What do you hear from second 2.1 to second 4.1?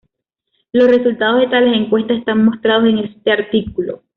están mostrados en este artículo.